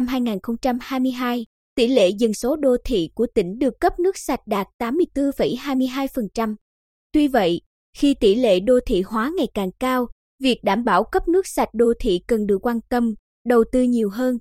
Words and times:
năm 0.00 0.06
2022, 0.06 1.46
tỷ 1.74 1.86
lệ 1.86 2.08
dân 2.08 2.34
số 2.34 2.56
đô 2.56 2.76
thị 2.84 3.10
của 3.14 3.26
tỉnh 3.34 3.58
được 3.58 3.80
cấp 3.80 3.92
nước 4.00 4.18
sạch 4.18 4.40
đạt 4.46 4.66
84,22%. 4.78 6.54
Tuy 7.12 7.28
vậy, 7.28 7.60
khi 7.96 8.14
tỷ 8.20 8.34
lệ 8.34 8.60
đô 8.60 8.78
thị 8.86 9.02
hóa 9.02 9.32
ngày 9.36 9.46
càng 9.54 9.70
cao, 9.80 10.06
việc 10.42 10.58
đảm 10.62 10.84
bảo 10.84 11.04
cấp 11.04 11.28
nước 11.28 11.46
sạch 11.46 11.68
đô 11.72 11.92
thị 12.00 12.20
cần 12.28 12.46
được 12.46 12.58
quan 12.62 12.80
tâm, 12.88 13.14
đầu 13.48 13.64
tư 13.72 13.82
nhiều 13.82 14.10
hơn. 14.10 14.38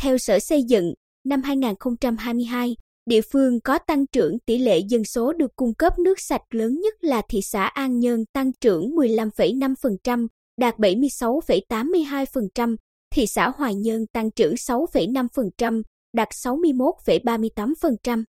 Theo 0.00 0.18
Sở 0.18 0.38
Xây 0.38 0.62
dựng, 0.62 0.94
năm 1.24 1.42
2022, 1.42 2.76
địa 3.06 3.20
phương 3.32 3.60
có 3.60 3.78
tăng 3.78 4.06
trưởng 4.06 4.38
tỷ 4.46 4.58
lệ 4.58 4.78
dân 4.88 5.04
số 5.04 5.32
được 5.32 5.50
cung 5.56 5.74
cấp 5.74 5.98
nước 5.98 6.20
sạch 6.20 6.42
lớn 6.50 6.80
nhất 6.80 6.94
là 7.00 7.22
thị 7.28 7.40
xã 7.42 7.64
An 7.64 7.98
Nhơn 7.98 8.24
tăng 8.32 8.52
trưởng 8.60 8.82
15,5%, 8.82 10.26
đạt 10.60 10.78
76,82%, 10.78 12.76
thị 13.12 13.26
xã 13.26 13.48
Hoài 13.56 13.74
Nhơn 13.74 14.06
tăng 14.06 14.30
trưởng 14.30 14.54
6,5%, 14.54 15.82
đạt 16.12 16.28
61,38%. 16.28 18.24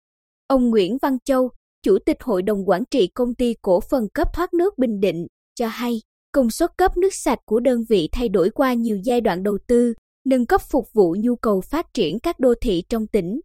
Ông 0.46 0.70
Nguyễn 0.70 0.98
Văn 1.02 1.19
Châu, 1.24 1.50
Chủ 1.82 1.98
tịch 2.06 2.16
Hội 2.20 2.42
đồng 2.42 2.69
Quản 2.69 2.83
trị 2.91 3.06
Công 3.14 3.34
ty 3.34 3.55
Cổ 3.62 3.80
phần 3.91 4.09
cấp 4.14 4.28
thoát 4.34 4.55
nước 4.55 4.78
Bình 4.78 5.00
Định, 5.00 5.27
cho 5.55 5.66
hay 5.66 6.00
công 6.33 6.50
suất 6.50 6.70
cấp 6.77 6.96
nước 6.96 7.14
sạch 7.14 7.38
của 7.45 7.60
đơn 7.60 7.84
vị 7.88 8.09
thay 8.12 8.28
đổi 8.28 8.50
qua 8.50 8.74
nhiều 8.74 8.98
giai 9.05 9.20
đoạn 9.20 9.42
đầu 9.42 9.59
tư, 9.66 9.95
nâng 10.24 10.46
cấp 10.46 10.60
phục 10.70 10.84
vụ 10.92 11.16
nhu 11.19 11.36
cầu 11.36 11.60
phát 11.60 11.86
triển 11.95 12.19
các 12.19 12.41
đô 12.41 12.55
thị 12.60 12.83
trong 12.88 13.06
tỉnh. 13.06 13.41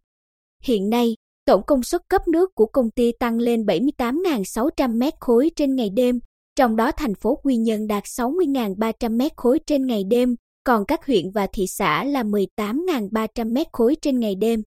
Hiện 0.62 0.90
nay, 0.90 1.16
tổng 1.46 1.62
công 1.66 1.82
suất 1.82 2.08
cấp 2.08 2.28
nước 2.28 2.50
của 2.54 2.66
công 2.66 2.90
ty 2.90 3.12
tăng 3.20 3.38
lên 3.38 3.62
78.600 3.62 4.98
mét 4.98 5.14
khối 5.20 5.50
trên 5.56 5.74
ngày 5.74 5.90
đêm, 5.90 6.18
trong 6.56 6.76
đó 6.76 6.92
thành 6.92 7.14
phố 7.14 7.40
Quy 7.42 7.56
Nhơn 7.56 7.86
đạt 7.86 8.04
60.300 8.04 9.16
mét 9.16 9.32
khối 9.36 9.58
trên 9.66 9.86
ngày 9.86 10.04
đêm, 10.10 10.34
còn 10.64 10.84
các 10.84 11.06
huyện 11.06 11.30
và 11.30 11.46
thị 11.52 11.66
xã 11.66 12.04
là 12.04 12.22
18.300 12.22 13.52
mét 13.52 13.66
khối 13.72 13.96
trên 14.02 14.20
ngày 14.20 14.34
đêm. 14.34 14.62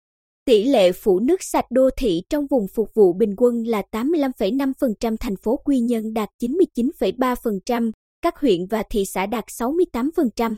Tỷ 0.44 0.64
lệ 0.64 0.92
phủ 0.92 1.20
nước 1.20 1.42
sạch 1.42 1.64
đô 1.70 1.90
thị 1.96 2.22
trong 2.30 2.46
vùng 2.50 2.66
phục 2.74 2.88
vụ 2.94 3.12
bình 3.12 3.34
quân 3.36 3.66
là 3.66 3.82
85,5%, 3.90 5.16
thành 5.20 5.36
phố 5.36 5.56
Quy 5.64 5.80
Nhơn 5.80 6.14
đạt 6.14 6.28
99,3%, 6.42 7.90
các 8.22 8.36
huyện 8.40 8.66
và 8.66 8.82
thị 8.90 9.04
xã 9.04 9.26
đạt 9.26 9.44
68%. 9.46 10.54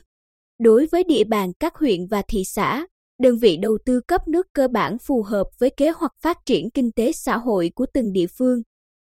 Đối 0.59 0.87
với 0.87 1.05
địa 1.05 1.25
bàn 1.25 1.53
các 1.61 1.77
huyện 1.77 2.07
và 2.07 2.23
thị 2.29 2.43
xã, 2.45 2.87
đơn 3.23 3.39
vị 3.39 3.57
đầu 3.57 3.79
tư 3.87 4.01
cấp 4.01 4.29
nước 4.29 4.47
cơ 4.53 4.69
bản 4.69 4.99
phù 4.99 5.23
hợp 5.23 5.47
với 5.59 5.71
kế 5.71 5.91
hoạch 5.91 6.13
phát 6.23 6.39
triển 6.47 6.71
kinh 6.71 6.93
tế 6.93 7.13
xã 7.13 7.37
hội 7.37 7.71
của 7.75 7.87
từng 7.95 8.13
địa 8.13 8.27
phương. 8.39 8.63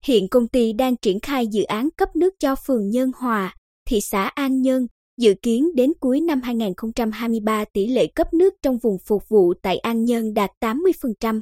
Hiện 0.05 0.29
công 0.29 0.49
ty 0.49 0.73
đang 0.73 0.97
triển 0.97 1.21
khai 1.21 1.47
dự 1.47 1.63
án 1.63 1.89
cấp 1.97 2.17
nước 2.17 2.35
cho 2.41 2.55
phường 2.67 2.91
Nhân 2.91 3.11
Hòa, 3.17 3.55
thị 3.89 4.01
xã 4.01 4.27
An 4.27 4.63
Nhơn, 4.63 4.87
dự 5.17 5.35
kiến 5.43 5.75
đến 5.75 5.93
cuối 6.01 6.21
năm 6.21 6.41
2023 6.43 7.65
tỷ 7.65 7.87
lệ 7.87 8.07
cấp 8.07 8.35
nước 8.35 8.55
trong 8.63 8.79
vùng 8.79 8.99
phục 9.07 9.23
vụ 9.29 9.55
tại 9.63 9.79
An 9.79 10.05
Nhơn 10.05 10.35
đạt 10.35 10.51
80%. 10.61 11.41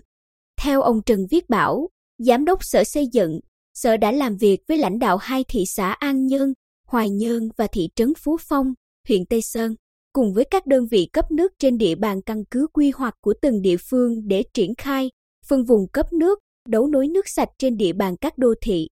Theo 0.60 0.82
ông 0.82 1.00
Trần 1.06 1.26
Viết 1.30 1.48
Bảo, 1.48 1.88
Giám 2.18 2.44
đốc 2.44 2.58
Sở 2.62 2.84
Xây 2.84 3.06
dựng, 3.12 3.40
Sở 3.74 3.96
đã 3.96 4.12
làm 4.12 4.36
việc 4.36 4.60
với 4.68 4.78
lãnh 4.78 4.98
đạo 4.98 5.16
hai 5.16 5.44
thị 5.48 5.64
xã 5.66 5.92
An 5.92 6.26
Nhơn, 6.26 6.52
Hoài 6.88 7.10
Nhơn 7.10 7.48
và 7.56 7.66
thị 7.66 7.88
trấn 7.96 8.12
Phú 8.18 8.36
Phong, 8.40 8.74
huyện 9.08 9.26
Tây 9.26 9.42
Sơn 9.42 9.74
cùng 10.14 10.34
với 10.34 10.44
các 10.50 10.66
đơn 10.66 10.86
vị 10.90 11.08
cấp 11.12 11.30
nước 11.30 11.52
trên 11.58 11.78
địa 11.78 11.94
bàn 11.94 12.22
căn 12.22 12.44
cứ 12.50 12.66
quy 12.72 12.90
hoạch 12.90 13.14
của 13.20 13.34
từng 13.42 13.62
địa 13.62 13.76
phương 13.90 14.28
để 14.28 14.42
triển 14.54 14.74
khai, 14.78 15.10
phân 15.46 15.64
vùng 15.64 15.88
cấp 15.92 16.12
nước, 16.12 16.38
đấu 16.68 16.86
nối 16.86 17.08
nước 17.08 17.28
sạch 17.28 17.48
trên 17.58 17.76
địa 17.76 17.92
bàn 17.92 18.16
các 18.20 18.38
đô 18.38 18.54
thị. 18.60 18.88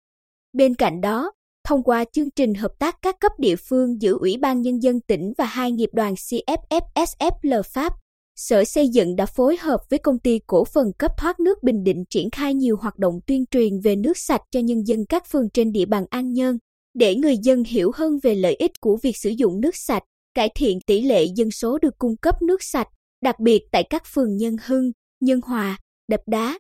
Bên 0.53 0.75
cạnh 0.75 1.01
đó, 1.01 1.33
thông 1.65 1.83
qua 1.83 2.05
chương 2.13 2.31
trình 2.31 2.55
hợp 2.55 2.73
tác 2.79 2.97
các 3.03 3.17
cấp 3.21 3.33
địa 3.39 3.57
phương 3.57 4.03
giữa 4.03 4.17
Ủy 4.21 4.37
ban 4.41 4.63
Nhân 4.63 4.83
dân 4.83 5.01
tỉnh 5.01 5.33
và 5.39 5.45
hai 5.45 5.73
nghiệp 5.73 5.91
đoàn 5.93 6.15
CFFSFL 6.15 7.63
Pháp, 7.63 7.93
Sở 8.37 8.65
Xây 8.65 8.89
dựng 8.89 9.17
đã 9.17 9.27
phối 9.27 9.57
hợp 9.57 9.81
với 9.91 9.99
công 9.99 10.19
ty 10.19 10.39
cổ 10.47 10.65
phần 10.65 10.93
cấp 10.99 11.13
thoát 11.19 11.41
nước 11.41 11.63
Bình 11.63 11.83
Định 11.85 12.05
triển 12.11 12.31
khai 12.31 12.55
nhiều 12.55 12.77
hoạt 12.77 12.99
động 12.99 13.15
tuyên 13.27 13.45
truyền 13.51 13.81
về 13.81 13.97
nước 13.97 14.19
sạch 14.19 14.41
cho 14.51 14.61
nhân 14.61 14.87
dân 14.87 14.99
các 15.09 15.23
phường 15.31 15.51
trên 15.55 15.73
địa 15.73 15.87
bàn 15.87 16.05
An 16.11 16.33
Nhơn, 16.33 16.59
để 16.95 17.15
người 17.15 17.37
dân 17.43 17.65
hiểu 17.65 17.91
hơn 17.95 18.19
về 18.23 18.35
lợi 18.35 18.55
ích 18.55 18.81
của 18.81 18.99
việc 19.03 19.17
sử 19.17 19.31
dụng 19.31 19.61
nước 19.61 19.77
sạch 19.77 20.03
cải 20.35 20.49
thiện 20.55 20.81
tỷ 20.87 21.01
lệ 21.01 21.25
dân 21.37 21.51
số 21.51 21.79
được 21.79 21.99
cung 21.99 22.17
cấp 22.17 22.43
nước 22.43 22.63
sạch, 22.63 22.89
đặc 23.23 23.41
biệt 23.41 23.63
tại 23.73 23.85
các 23.91 24.03
phường 24.15 24.37
Nhân 24.37 24.57
Hưng, 24.67 24.91
Nhân 25.21 25.41
Hòa, 25.41 25.79
Đập 26.09 26.21
Đá. 26.27 26.59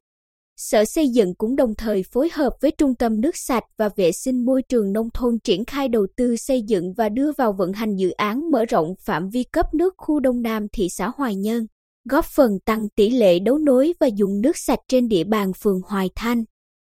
Sở 0.56 0.84
Xây 0.84 1.08
dựng 1.08 1.34
cũng 1.34 1.56
đồng 1.56 1.74
thời 1.74 2.02
phối 2.02 2.30
hợp 2.32 2.52
với 2.60 2.70
Trung 2.70 2.94
tâm 2.94 3.20
nước 3.20 3.36
sạch 3.36 3.64
và 3.76 3.88
vệ 3.96 4.12
sinh 4.12 4.44
môi 4.44 4.62
trường 4.62 4.92
nông 4.92 5.08
thôn 5.14 5.38
triển 5.44 5.64
khai 5.64 5.88
đầu 5.88 6.06
tư 6.16 6.36
xây 6.36 6.62
dựng 6.62 6.92
và 6.96 7.08
đưa 7.08 7.32
vào 7.38 7.52
vận 7.52 7.72
hành 7.72 7.96
dự 7.96 8.10
án 8.10 8.50
mở 8.50 8.64
rộng 8.64 8.94
phạm 9.00 9.28
vi 9.28 9.44
cấp 9.44 9.66
nước 9.74 9.94
khu 9.96 10.20
Đông 10.20 10.42
Nam 10.42 10.66
thị 10.72 10.88
xã 10.88 11.10
Hoài 11.16 11.36
Nhơn, 11.36 11.66
góp 12.10 12.24
phần 12.24 12.58
tăng 12.64 12.88
tỷ 12.96 13.10
lệ 13.10 13.38
đấu 13.38 13.58
nối 13.58 13.92
và 14.00 14.06
dùng 14.06 14.40
nước 14.40 14.56
sạch 14.56 14.78
trên 14.88 15.08
địa 15.08 15.24
bàn 15.24 15.52
phường 15.62 15.80
Hoài 15.86 16.10
Thanh. 16.14 16.44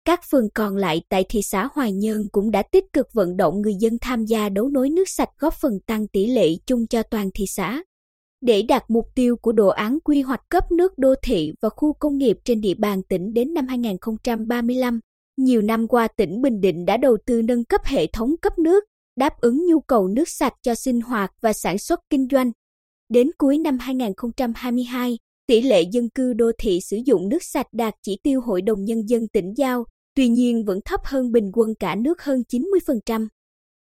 Các 0.04 0.20
phường 0.30 0.50
còn 0.54 0.76
lại 0.76 1.02
tại 1.08 1.24
thị 1.28 1.40
xã 1.42 1.68
Hoài 1.72 1.92
Nhơn 1.92 2.28
cũng 2.32 2.50
đã 2.50 2.62
tích 2.72 2.84
cực 2.92 3.06
vận 3.12 3.36
động 3.36 3.60
người 3.60 3.74
dân 3.80 3.92
tham 4.00 4.24
gia 4.24 4.48
đấu 4.48 4.68
nối 4.68 4.90
nước 4.90 5.08
sạch 5.08 5.28
góp 5.38 5.54
phần 5.54 5.72
tăng 5.86 6.08
tỷ 6.08 6.26
lệ 6.26 6.48
chung 6.66 6.86
cho 6.86 7.02
toàn 7.02 7.30
thị 7.34 7.44
xã. 7.48 7.82
Để 8.46 8.62
đạt 8.62 8.84
mục 8.88 9.04
tiêu 9.14 9.36
của 9.36 9.52
đồ 9.52 9.68
án 9.68 9.98
quy 10.04 10.22
hoạch 10.22 10.40
cấp 10.48 10.72
nước 10.72 10.98
đô 10.98 11.14
thị 11.22 11.52
và 11.62 11.68
khu 11.68 11.92
công 11.92 12.18
nghiệp 12.18 12.38
trên 12.44 12.60
địa 12.60 12.74
bàn 12.74 13.02
tỉnh 13.02 13.34
đến 13.34 13.54
năm 13.54 13.66
2035, 13.66 15.00
nhiều 15.36 15.62
năm 15.62 15.88
qua 15.88 16.08
tỉnh 16.08 16.42
Bình 16.42 16.60
Định 16.60 16.84
đã 16.84 16.96
đầu 16.96 17.16
tư 17.26 17.42
nâng 17.42 17.64
cấp 17.64 17.80
hệ 17.84 18.06
thống 18.06 18.30
cấp 18.42 18.58
nước, 18.58 18.84
đáp 19.16 19.40
ứng 19.40 19.66
nhu 19.66 19.80
cầu 19.80 20.08
nước 20.08 20.28
sạch 20.28 20.52
cho 20.62 20.74
sinh 20.74 21.00
hoạt 21.00 21.30
và 21.42 21.52
sản 21.52 21.78
xuất 21.78 22.00
kinh 22.10 22.28
doanh. 22.30 22.50
Đến 23.08 23.30
cuối 23.38 23.58
năm 23.58 23.78
2022, 23.78 25.18
tỷ 25.46 25.62
lệ 25.62 25.82
dân 25.92 26.08
cư 26.14 26.32
đô 26.32 26.50
thị 26.58 26.80
sử 26.80 26.96
dụng 27.04 27.28
nước 27.28 27.42
sạch 27.42 27.66
đạt 27.72 27.94
chỉ 28.02 28.18
tiêu 28.22 28.40
Hội 28.40 28.62
đồng 28.62 28.84
Nhân 28.84 29.08
dân 29.08 29.28
tỉnh 29.32 29.52
giao, 29.56 29.84
tuy 30.14 30.28
nhiên 30.28 30.64
vẫn 30.64 30.78
thấp 30.84 31.00
hơn 31.04 31.32
bình 31.32 31.50
quân 31.52 31.74
cả 31.78 31.94
nước 31.94 32.22
hơn 32.22 32.42
90%. 32.52 33.26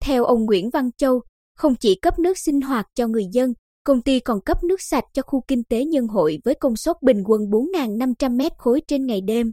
Theo 0.05 0.25
ông 0.25 0.45
Nguyễn 0.45 0.71
Văn 0.71 0.91
Châu, 0.97 1.21
không 1.57 1.75
chỉ 1.75 1.95
cấp 1.95 2.19
nước 2.19 2.39
sinh 2.39 2.61
hoạt 2.61 2.87
cho 2.95 3.07
người 3.07 3.25
dân, 3.33 3.53
công 3.89 4.03
ty 4.03 4.21
còn 4.21 4.41
cấp 4.41 4.65
nước 4.65 4.83
sạch 4.83 5.05
cho 5.13 5.23
khu 5.23 5.41
kinh 5.49 5.65
tế 5.65 5.85
nhân 5.85 6.07
hội 6.07 6.39
với 6.45 6.55
công 6.55 6.77
suất 6.77 6.97
bình 7.03 7.23
quân 7.27 7.41
4.500 7.43 8.37
mét 8.37 8.53
khối 8.59 8.81
trên 8.89 9.07
ngày 9.07 9.21
đêm. 9.21 9.53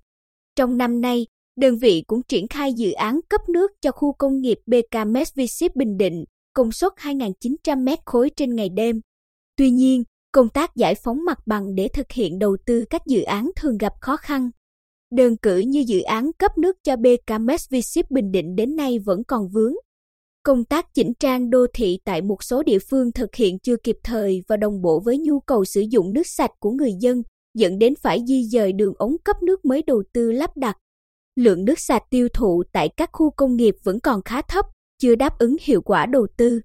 Trong 0.55 0.77
năm 0.77 1.01
nay, 1.01 1.27
đơn 1.55 1.77
vị 1.77 2.03
cũng 2.07 2.21
triển 2.23 2.47
khai 2.47 2.73
dự 2.73 2.91
án 2.91 3.19
cấp 3.29 3.41
nước 3.49 3.71
cho 3.81 3.91
khu 3.91 4.13
công 4.13 4.41
nghiệp 4.41 4.57
BK 4.65 5.07
Mesviship 5.07 5.75
Bình 5.75 5.97
Định, 5.97 6.23
công 6.53 6.71
suất 6.71 6.93
2.900 6.97 7.83
mét 7.83 7.99
khối 8.05 8.29
trên 8.35 8.55
ngày 8.55 8.69
đêm. 8.69 9.01
Tuy 9.57 9.69
nhiên, 9.69 10.03
công 10.31 10.49
tác 10.49 10.75
giải 10.75 10.95
phóng 10.95 11.25
mặt 11.25 11.37
bằng 11.45 11.75
để 11.75 11.87
thực 11.87 12.11
hiện 12.11 12.39
đầu 12.39 12.57
tư 12.65 12.85
các 12.89 13.01
dự 13.07 13.21
án 13.21 13.51
thường 13.55 13.77
gặp 13.77 13.93
khó 14.01 14.17
khăn. 14.17 14.49
Đơn 15.11 15.37
cử 15.37 15.57
như 15.57 15.83
dự 15.87 16.01
án 16.01 16.33
cấp 16.33 16.57
nước 16.57 16.75
cho 16.83 16.95
BKMS 16.95 17.73
Ship 17.83 18.11
Bình 18.11 18.31
Định 18.31 18.55
đến 18.55 18.75
nay 18.75 18.99
vẫn 18.99 19.23
còn 19.23 19.49
vướng. 19.49 19.73
Công 20.45 20.63
tác 20.65 20.93
chỉnh 20.93 21.13
trang 21.19 21.49
đô 21.49 21.65
thị 21.73 21.99
tại 22.05 22.21
một 22.21 22.43
số 22.43 22.63
địa 22.63 22.79
phương 22.89 23.11
thực 23.11 23.35
hiện 23.35 23.59
chưa 23.59 23.75
kịp 23.83 23.95
thời 24.03 24.41
và 24.47 24.57
đồng 24.57 24.81
bộ 24.81 24.99
với 25.05 25.17
nhu 25.17 25.39
cầu 25.39 25.65
sử 25.65 25.81
dụng 25.89 26.13
nước 26.13 26.27
sạch 26.27 26.51
của 26.59 26.71
người 26.71 26.91
dân, 26.99 27.21
dẫn 27.57 27.79
đến 27.79 27.93
phải 28.01 28.19
di 28.27 28.43
dời 28.43 28.73
đường 28.73 28.93
ống 28.97 29.15
cấp 29.23 29.35
nước 29.43 29.65
mới 29.65 29.83
đầu 29.87 30.03
tư 30.13 30.31
lắp 30.31 30.57
đặt. 30.57 30.77
Lượng 31.35 31.65
nước 31.65 31.79
sạch 31.79 32.03
tiêu 32.09 32.27
thụ 32.33 32.63
tại 32.73 32.89
các 32.97 33.09
khu 33.13 33.31
công 33.31 33.55
nghiệp 33.55 33.75
vẫn 33.83 33.99
còn 33.99 34.21
khá 34.25 34.41
thấp, 34.41 34.65
chưa 35.01 35.15
đáp 35.15 35.39
ứng 35.39 35.55
hiệu 35.61 35.81
quả 35.81 36.05
đầu 36.05 36.27
tư. 36.37 36.61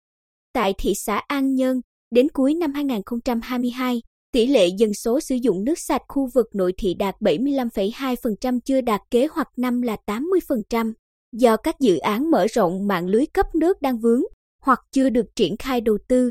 Tại 0.52 0.74
thị 0.78 0.92
xã 0.96 1.22
An 1.26 1.54
Nhơn, 1.54 1.80
đến 2.10 2.28
cuối 2.28 2.54
năm 2.54 2.72
2022, 2.72 4.00
Tỷ 4.32 4.46
lệ 4.46 4.68
dân 4.78 4.94
số 4.94 5.20
sử 5.20 5.34
dụng 5.34 5.64
nước 5.64 5.78
sạch 5.78 6.02
khu 6.08 6.28
vực 6.34 6.46
nội 6.54 6.74
thị 6.78 6.94
đạt 6.94 7.14
75,2% 7.20 8.58
chưa 8.64 8.80
đạt 8.80 9.00
kế 9.10 9.26
hoạch 9.26 9.48
năm 9.56 9.82
là 9.82 9.96
80%, 10.06 10.92
do 11.32 11.56
các 11.56 11.80
dự 11.80 11.98
án 11.98 12.30
mở 12.30 12.46
rộng 12.46 12.86
mạng 12.86 13.06
lưới 13.06 13.26
cấp 13.26 13.54
nước 13.54 13.82
đang 13.82 13.98
vướng 13.98 14.22
hoặc 14.62 14.80
chưa 14.92 15.10
được 15.10 15.26
triển 15.36 15.56
khai 15.56 15.80
đầu 15.80 15.98
tư. 16.08 16.30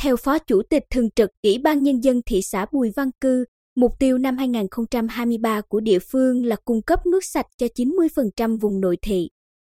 Theo 0.00 0.16
Phó 0.16 0.38
Chủ 0.38 0.62
tịch 0.70 0.82
Thường 0.90 1.10
trực 1.10 1.30
Ủy 1.42 1.58
ban 1.58 1.82
Nhân 1.82 2.04
dân 2.04 2.20
thị 2.26 2.42
xã 2.42 2.66
Bùi 2.72 2.90
Văn 2.96 3.10
Cư, 3.20 3.44
mục 3.76 3.92
tiêu 3.98 4.18
năm 4.18 4.36
2023 4.36 5.60
của 5.60 5.80
địa 5.80 5.98
phương 5.98 6.44
là 6.44 6.56
cung 6.64 6.82
cấp 6.82 7.06
nước 7.06 7.24
sạch 7.24 7.46
cho 7.56 7.66
90% 7.76 8.58
vùng 8.58 8.80
nội 8.80 8.96
thị. 9.02 9.28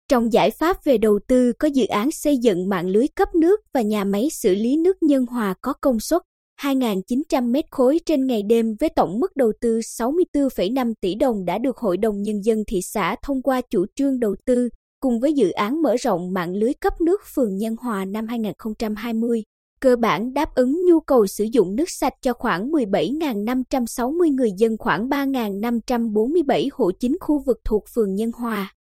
Trong 0.09 0.33
giải 0.33 0.51
pháp 0.51 0.85
về 0.85 0.99
đầu 0.99 1.19
tư 1.29 1.53
có 1.53 1.69
dự 1.69 1.87
án 1.87 2.11
xây 2.11 2.37
dựng 2.37 2.69
mạng 2.69 2.89
lưới 2.89 3.07
cấp 3.09 3.35
nước 3.35 3.61
và 3.75 3.81
nhà 3.83 4.05
máy 4.05 4.29
xử 4.31 4.55
lý 4.55 4.77
nước 4.77 5.03
nhân 5.03 5.27
hòa 5.27 5.55
có 5.61 5.73
công 5.73 6.01
suất 6.01 6.23
2.900 6.62 7.51
mét 7.51 7.65
khối 7.71 8.01
trên 8.07 8.27
ngày 8.27 8.43
đêm 8.43 8.75
với 8.81 8.89
tổng 8.97 9.21
mức 9.21 9.37
đầu 9.37 9.53
tư 9.61 9.79
64,5 9.79 10.93
tỷ 11.01 11.15
đồng 11.15 11.45
đã 11.45 11.59
được 11.59 11.77
Hội 11.77 11.97
đồng 11.97 12.23
Nhân 12.23 12.45
dân 12.45 12.59
thị 12.67 12.81
xã 12.83 13.17
thông 13.23 13.43
qua 13.43 13.61
chủ 13.71 13.87
trương 13.95 14.21
đầu 14.21 14.37
tư, 14.47 14.69
cùng 15.01 15.21
với 15.21 15.33
dự 15.33 15.51
án 15.51 15.83
mở 15.83 15.97
rộng 15.97 16.33
mạng 16.33 16.55
lưới 16.55 16.73
cấp 16.75 16.93
nước 17.01 17.21
phường 17.35 17.57
Nhân 17.57 17.77
Hòa 17.81 18.05
năm 18.05 18.27
2020. 18.27 19.43
Cơ 19.81 19.97
bản 19.97 20.35
đáp 20.35 20.55
ứng 20.55 20.81
nhu 20.89 21.01
cầu 21.01 21.27
sử 21.27 21.45
dụng 21.45 21.77
nước 21.77 21.91
sạch 21.91 22.15
cho 22.23 22.33
khoảng 22.33 22.71
17.560 22.71 24.35
người 24.35 24.51
dân 24.57 24.77
khoảng 24.79 25.09
3.547 25.09 26.69
hộ 26.73 26.91
chính 27.01 27.17
khu 27.21 27.43
vực 27.47 27.57
thuộc 27.65 27.85
phường 27.95 28.15
Nhân 28.15 28.31
Hòa. 28.35 28.75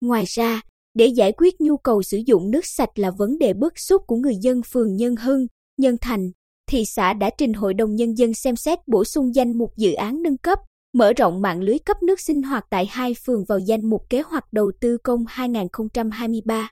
Ngoài 0.00 0.24
ra, 0.26 0.60
để 0.94 1.06
giải 1.06 1.32
quyết 1.32 1.60
nhu 1.60 1.76
cầu 1.76 2.02
sử 2.02 2.18
dụng 2.26 2.50
nước 2.50 2.66
sạch 2.66 2.98
là 2.98 3.10
vấn 3.18 3.38
đề 3.38 3.52
bức 3.52 3.78
xúc 3.78 4.02
của 4.06 4.16
người 4.16 4.36
dân 4.40 4.60
phường 4.72 4.96
Nhân 4.96 5.16
Hưng, 5.16 5.46
Nhân 5.78 5.96
Thành, 6.00 6.30
thị 6.72 6.84
xã 6.84 7.12
đã 7.12 7.30
trình 7.38 7.52
Hội 7.52 7.74
đồng 7.74 7.94
Nhân 7.94 8.18
dân 8.18 8.34
xem 8.34 8.56
xét 8.56 8.78
bổ 8.86 9.04
sung 9.04 9.34
danh 9.34 9.58
mục 9.58 9.70
dự 9.76 9.92
án 9.92 10.22
nâng 10.22 10.36
cấp, 10.36 10.58
mở 10.94 11.12
rộng 11.12 11.42
mạng 11.42 11.60
lưới 11.60 11.78
cấp 11.78 12.02
nước 12.02 12.20
sinh 12.20 12.42
hoạt 12.42 12.64
tại 12.70 12.86
hai 12.90 13.14
phường 13.26 13.44
vào 13.48 13.58
danh 13.58 13.90
mục 13.90 14.02
kế 14.10 14.22
hoạch 14.22 14.44
đầu 14.52 14.72
tư 14.80 14.98
công 15.04 15.24
2023. 15.28 16.70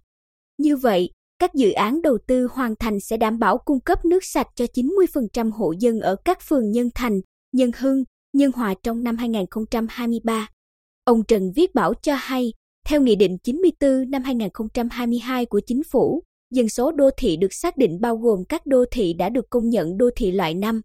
Như 0.58 0.76
vậy, 0.76 1.10
các 1.38 1.54
dự 1.54 1.72
án 1.72 2.02
đầu 2.02 2.18
tư 2.26 2.48
hoàn 2.52 2.76
thành 2.76 3.00
sẽ 3.00 3.16
đảm 3.16 3.38
bảo 3.38 3.58
cung 3.58 3.80
cấp 3.80 4.04
nước 4.04 4.24
sạch 4.24 4.46
cho 4.54 4.64
90% 4.74 5.50
hộ 5.50 5.72
dân 5.78 6.00
ở 6.00 6.16
các 6.24 6.38
phường 6.48 6.70
Nhân 6.70 6.88
Thành, 6.94 7.20
Nhân 7.52 7.70
Hưng, 7.76 8.04
Nhân 8.32 8.52
Hòa 8.52 8.74
trong 8.82 9.02
năm 9.02 9.16
2023. 9.16 10.48
Ông 11.04 11.24
Trần 11.28 11.52
Viết 11.56 11.74
Bảo 11.74 11.94
cho 11.94 12.14
hay, 12.14 12.52
theo 12.86 13.00
Nghị 13.00 13.16
định 13.16 13.38
94 13.44 14.10
năm 14.10 14.22
2022 14.22 15.46
của 15.46 15.60
Chính 15.66 15.82
phủ, 15.92 16.22
dân 16.50 16.68
số 16.68 16.92
đô 16.92 17.10
thị 17.16 17.36
được 17.36 17.54
xác 17.54 17.76
định 17.76 18.00
bao 18.00 18.16
gồm 18.16 18.44
các 18.48 18.66
đô 18.66 18.84
thị 18.90 19.12
đã 19.12 19.28
được 19.28 19.50
công 19.50 19.68
nhận 19.68 19.98
đô 19.98 20.10
thị 20.16 20.32
loại 20.32 20.54
5. 20.54 20.80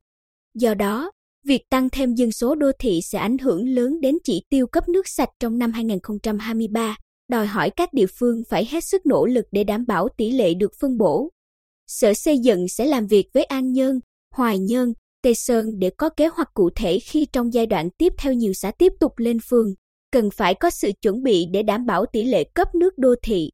Do 0.54 0.74
đó, 0.74 1.12
việc 1.46 1.62
tăng 1.70 1.90
thêm 1.90 2.14
dân 2.14 2.32
số 2.32 2.56
đô 2.56 2.72
thị 2.80 3.00
sẽ 3.04 3.20
ảnh 3.20 3.38
hưởng 3.38 3.70
lớn 3.70 4.02
đến 4.02 4.16
chỉ 4.24 4.42
tiêu 4.50 4.68
cấp 4.68 4.90
nước 4.90 5.08
sạch 5.08 5.30
trong 5.40 5.58
năm 5.58 5.72
2023, 5.72 6.98
đòi 7.28 7.48
hỏi 7.48 7.70
các 7.70 7.94
địa 7.94 8.06
phương 8.20 8.44
phải 8.50 8.68
hết 8.72 8.84
sức 8.84 9.06
nỗ 9.06 9.26
lực 9.26 9.46
để 9.52 9.64
đảm 9.64 9.86
bảo 9.88 10.08
tỷ 10.18 10.32
lệ 10.32 10.54
được 10.54 10.72
phân 10.82 10.98
bổ. 10.98 11.30
Sở 11.88 12.14
Xây 12.14 12.38
dựng 12.40 12.68
sẽ 12.68 12.86
làm 12.86 13.08
việc 13.08 13.28
với 13.34 13.44
An 13.44 13.72
Nhơn, 13.72 14.00
Hoài 14.34 14.60
Nhơn, 14.60 14.94
Tây 15.22 15.34
Sơn 15.36 15.80
để 15.80 15.90
có 15.98 16.10
kế 16.10 16.28
hoạch 16.28 16.54
cụ 16.54 16.70
thể 16.76 17.00
khi 17.00 17.28
trong 17.34 17.54
giai 17.54 17.66
đoạn 17.66 17.90
tiếp 17.98 18.14
theo 18.18 18.34
nhiều 18.34 18.54
xã 18.54 18.72
tiếp 18.72 18.94
tục 19.00 19.12
lên 19.18 19.38
phường, 19.50 19.74
cần 20.12 20.30
phải 20.32 20.56
có 20.56 20.70
sự 20.70 20.92
chuẩn 21.02 21.24
bị 21.24 21.46
để 21.52 21.64
đảm 21.64 21.86
bảo 21.86 22.06
tỷ 22.14 22.24
lệ 22.24 22.44
cấp 22.44 22.76
nước 22.76 22.98
đô 22.98 23.16
thị. 23.24 23.50